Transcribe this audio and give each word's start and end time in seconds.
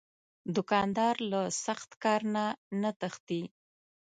دوکاندار 0.55 1.15
له 1.31 1.41
سخت 1.65 1.89
کار 2.03 2.21
نه 2.35 2.45
نه 2.81 2.91
تښتي. 2.99 3.41